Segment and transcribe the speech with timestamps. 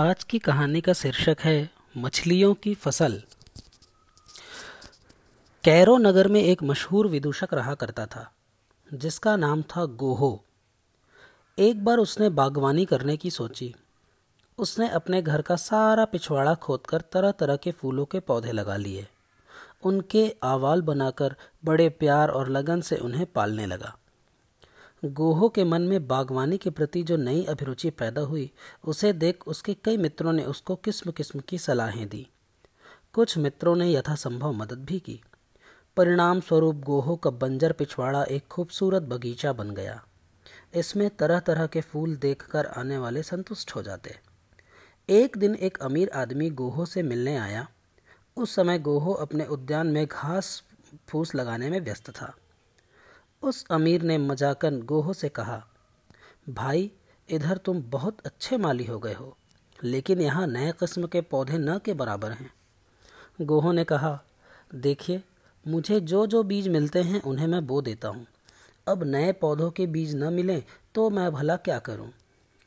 [0.00, 3.22] आज की कहानी का शीर्षक है, मछलियों की फ़सल।
[5.64, 8.32] कैरो नगर में एक मशहूर विदूषक रहा करता था,
[8.94, 10.44] जिसका नाम था गोहो।
[11.58, 13.74] एक बार उसने बागवानी करने की सोची।
[14.58, 19.08] उसने अपने घर का सारा पिछवाड़ा खोदकर तरह तरह के फूलों के पौधे लगा लिए।
[19.82, 23.96] उनके आवाल बनाकर बड़े प्यार और लगन से उन्हें पालने लगा।
[25.04, 28.50] गोहो के मन में बागवानी के प्रति जो नई अभिरुचि पैदा हुई,
[28.84, 32.28] उसे देख उसके कई मित्रों ने उसको किस्म किस्म की सलाहें दी।
[33.12, 35.22] कुछ मित्रों ने यथासंभव मदद भी की।
[35.96, 40.04] परिणाम स्वरूप गोहो का बंजर पिछवाड़ा एक खूबसूरत बगीचा बन गया।
[40.74, 44.18] इसमें तरह तरह के फूल देखकर आने वाले संतुष्ट हो जाते।
[45.08, 47.68] एक दिन एक अमीर आदमी गोहो से मिलने आया।
[48.36, 50.62] उस समय गोहो अपने उद्यान में घास
[51.08, 52.36] फूस लगाने में व्यस्त था।
[53.42, 55.62] उस अमीर ने मजाकन गोहो से कहा,
[56.48, 56.90] भाई,
[57.28, 59.36] इधर तुम बहुत अच्छे माली हो गए हो,
[59.78, 62.50] लेकिन यहाँ नए किस्म के पौधे न के बराबर हैं।
[63.40, 64.18] गोहो ने कहा,
[64.74, 65.22] देखिए,
[65.66, 68.26] मुझे जो जो बीज मिलते हैं उन्हें मैं बो देता हूँ।
[68.86, 70.62] अब नए पौधों के बीज न मिलें
[70.94, 72.10] तो मैं भला क्या करूँ?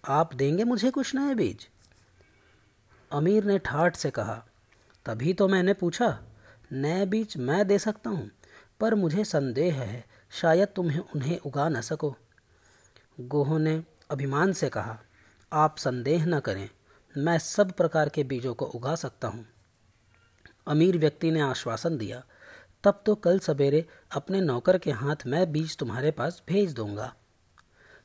[0.03, 1.67] आप देंगे मुझे कुछ नए बीज?
[3.11, 4.44] अमीर ने ठाठ से कहा,
[5.05, 6.17] तभी तो मैंने पूछा,
[6.73, 8.29] नए बीज मैं दे सकता हूँ,
[8.79, 12.15] पर मुझे संदेह है शायद तुम्हें उन्हें उगा न सको।
[13.17, 13.81] गोहो ने
[14.11, 14.97] अभिमान से कहा,
[15.51, 16.69] आप संदेह न करें,
[17.15, 19.45] मैं सब प्रकार के बीजों को उगा सकता हूँ।
[20.67, 22.23] अमीर व्यक्ति ने आश्वासन दिया,
[22.83, 27.13] तब तो कल सवेरे अपने नौकर के हाथ मैं बीज तुम्हारे पास भेज दूँगा।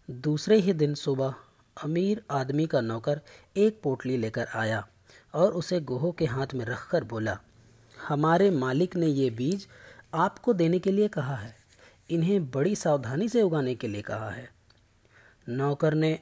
[0.09, 1.35] दूसरे ही दिन सुबह
[1.77, 3.21] अमीर आदमी का नौकर
[3.57, 4.87] एक पोटली लेकर आया
[5.35, 7.39] और उसे गोहो के हाथ में रखकर बोला,
[7.99, 9.67] हमारे मालिक ने ये बीज
[10.15, 11.57] आपको देने के लिए कहा है।
[12.11, 14.49] इन्हें बड़ी सावधानी से उगाने के लिए कहा है।
[15.47, 16.19] नौकर ने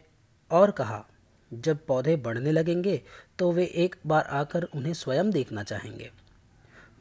[0.50, 1.04] और कहा,
[1.50, 3.00] जब पौधे बढ़ने लगेंगे
[3.38, 6.10] तो वे एक बार आकर उन्हें स्वयं देखना चाहेंगे।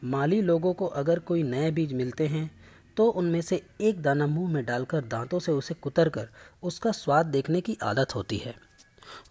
[0.03, 2.49] माली लोगों को अगर कोई नए बीज मिलते हैं
[2.97, 6.27] तो उनमें से एक दाना मुँह में डालकर दांतों से उसे कुतर कर
[6.63, 8.53] उसका स्वाद देखने की आदत होती है।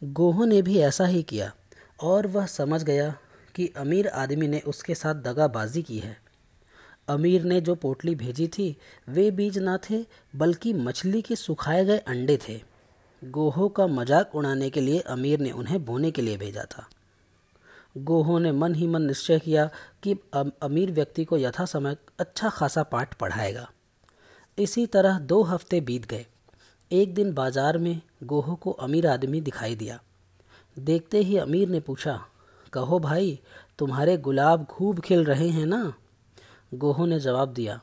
[0.05, 1.53] गोहो ने भी ऐसा ही किया,
[2.03, 3.15] और वह समझ गया
[3.55, 6.17] कि अमीर आदमी ने उसके साथ दगाबाजी की है।
[7.09, 8.77] अमीर ने जो पोटली भेजी थी,
[9.09, 10.05] वे बीज ना थे,
[10.37, 12.61] बल्कि मछली के सुखाए गए अंडे थे।
[13.23, 16.87] गोहो का मज़ाक उड़ाने के लिए अमीर ने उन्हें बोने के लिए भेजा था।
[17.97, 19.69] गोहो ने मन ही मन निश्चय किया
[20.03, 23.69] कि अमीर व्यक्ति को यथा समय अच्छा खासा पाठ पढ़ाएगा।
[24.59, 26.27] इसी तरह दो हफ़्ते बीत गए।
[26.93, 30.01] एक दिन बाज़ार में गोहो को अमीर आदमी दिखाई दिया।
[30.77, 32.21] देखते ही अमीर ने पूछा,
[32.73, 33.39] कहो भाई,
[33.79, 35.93] तुम्हारे गुलाब खूब खिल रहे हैं ना?
[36.75, 37.81] गोहो ने जवाब दिया,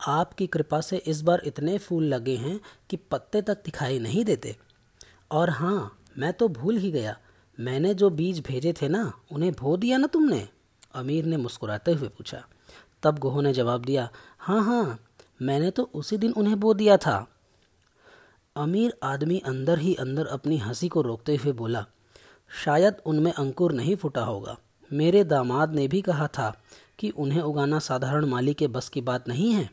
[0.00, 2.60] आपकी कृपा से इस बार इतने फूल लगे हैं
[2.90, 4.56] कि पत्ते तक दिखाई नहीं देते।
[5.30, 7.16] और हाँ मैं तो भूल ही गया।
[7.58, 10.48] मैंने जो बीज भेजे थे ना, उन्हें भो दिया ना तुमने?
[10.94, 12.44] अमीर ने मुस्कुराते हुए पूछा।
[13.02, 14.08] तब गोहो ने जवाब दिया
[14.38, 14.98] हाँ हाँ
[15.42, 17.26] मैंने तो उसी दिन उन्हें बो दिया था।
[18.56, 21.84] अमीर आदमी अंदर ही अंदर अपनी हँसी को रोकते हुए बोला,
[22.50, 24.56] शायद उनमें अंकुर नहीं फूटा होगा।
[24.90, 26.48] मेरे दामाद ने भी कहा था
[26.98, 29.68] कि उन्हें उगाना साधारण माली के बस की बात नहीं है?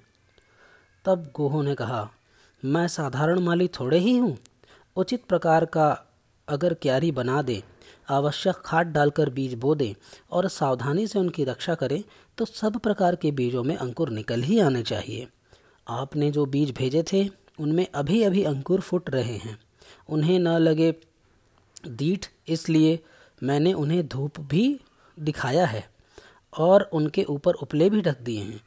[1.06, 2.10] तब गोहो ने कहा,
[2.64, 4.38] मैं साधारण माली थोड़े ही हूँ।
[4.96, 5.90] उचित प्रकार का
[6.48, 7.62] अगर क्यारी बना दें,
[8.10, 9.94] आवश्यक खाद डालकर बीज बो दें
[10.32, 12.04] और सावधानी से उनकी रक्षा करें
[12.38, 15.28] तो सब प्रकार के बीजों में अंकुर निकल ही आने चाहिए।
[15.88, 17.30] आपने जो बीज भेजे थे,
[17.60, 19.58] उनमें अभी अभी अंकुर फुट रहे हैं।
[20.10, 20.94] उन्हें न लगे
[21.88, 23.00] दीठ, इसलिए
[23.44, 24.80] मैंने उन्हें धूप भी
[25.18, 25.93] दिखाया है।
[26.54, 28.62] और उनके ऊपर उपले भी ढक दिए हैं।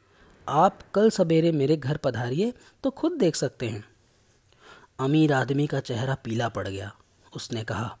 [0.47, 2.53] आप कल सवेरे मेरे घर पधारिए
[2.83, 3.83] तो खुद देख सकते हैं।
[4.99, 6.91] अमीर आदमी का चेहरा पीला पड़ गया।
[7.33, 7.97] उसने कहा,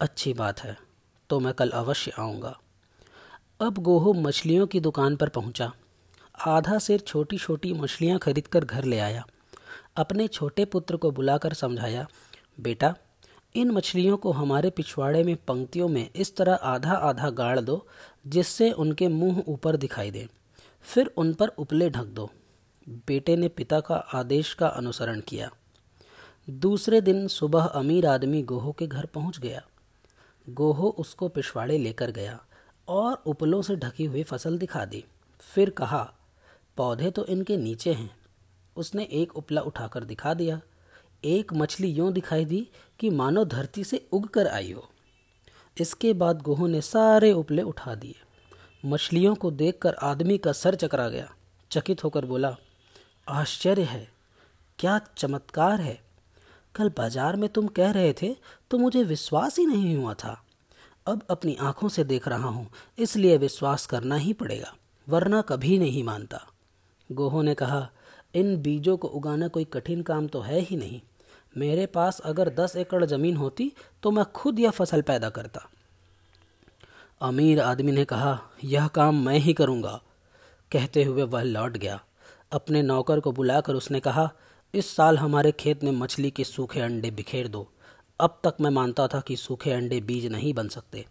[0.00, 0.76] अच्छी बात है
[1.30, 2.58] तो मैं कल अवश्य आऊँगा।
[3.60, 5.72] अब गोहो मछलियों की दुकान पर पहुँचा।
[6.46, 9.24] आधा सिर छोटी छोटी मछलियाँ खरीदकर घर ले आया।
[9.96, 12.06] अपने छोटे पुत्र को बुलाकर समझाया,
[12.60, 12.94] बेटा
[13.56, 17.86] इन मछलियों को हमारे पिछवाड़े में पंक्तियों में इस तरह आधा आधा गाड़ दो,
[18.26, 20.28] जिससे उनके मुँह ऊपर दिखाई दे।
[20.82, 22.30] फिर उन पर उपले ढक दो।
[22.88, 25.50] बेटे ने पिता का आदेश का अनुसरण किया।
[26.50, 29.62] दूसरे दिन सुबह अमीर आदमी गोहो के घर पहुँच गया।
[30.50, 32.44] गोहो उसको पिछवाड़े लेकर गया
[32.88, 35.04] और उपलों से ढकी हुई फ़सल दिखा दी।
[35.40, 36.14] फिर कहा,
[36.76, 38.16] पौधे तो इनके नीचे हैं।
[38.76, 40.60] उसने एक उपला उठाकर दिखा दिया।
[41.26, 42.66] एक मछली यूँ दिखाई दी
[43.00, 44.88] कि मानो धरती से उग कर आई हो।
[45.76, 48.14] इसके बाद गोहो ने सारे उपले उठा दिए।
[48.84, 51.28] मछलियों को देखकर आदमी का सर चकरा गया।
[51.70, 52.56] चकित होकर बोला,
[53.26, 54.08] आश्चर्य है,
[54.78, 55.98] क्या चमत्कार है।
[56.74, 58.34] कल बाज़ार में तुम कह रहे थे
[58.70, 60.40] तो मुझे विश्वास ही नहीं हुआ था।
[61.06, 62.66] अब अपनी आँखों से देख रहा हूँ,
[62.98, 64.74] इसलिए विश्वास करना ही पड़ेगा,
[65.06, 66.40] वरना कभी नहीं मानता।
[67.10, 67.88] गोहो ने कहा,
[68.34, 71.00] इन बीजों को उगाना कोई कठिन काम तो है ही नहीं।
[71.56, 73.72] मेरे पास अगर दस एकड़ ज़मीन होती
[74.02, 75.68] तो मैं खुद यह फ़सल पैदा करता।
[77.20, 80.00] अमीर आदमी ने कहा, यह काम मैं ही करूँगा।
[80.72, 82.00] कहते हुए वह लौट गया।
[82.52, 84.30] अपने नौकर को बुलाकर उसने कहा,
[84.74, 87.66] इस साल हमारे खेत में मछली के सूखे अंडे बिखेर दो।
[88.20, 91.04] अब तक मैं मानता था कि सूखे अंडे बीज नहीं बन सकते।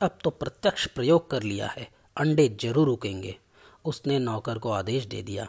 [0.00, 3.36] अब तो प्रत्यक्ष प्रयोग कर लिया है। अंडे ज़रूर रुकेंगे
[3.84, 5.46] उसने नौकर को आदेश दे दिया।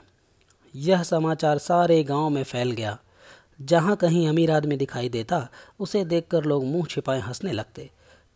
[0.75, 2.97] यह समाचार सारे गाँव में फैल गया।
[3.61, 5.47] जहाँ कहीं अमीर आदमी दिखाई देता,
[5.79, 7.89] उसे देखकर लोग मुँह छिपाए हंसने लगते।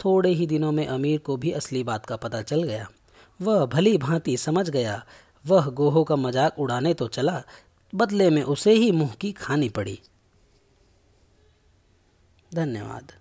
[0.05, 2.87] थोड़े ही दिनों में अमीर को भी असली बात का पता चल गया।
[3.41, 5.05] वह भली भांति समझ गया।
[5.47, 7.43] वह गोहो का मज़ाक उड़ाने तो चला,
[7.95, 9.99] बदले में उसे ही मुँह की खानी पड़ी।
[12.53, 13.11] धन्यवाद।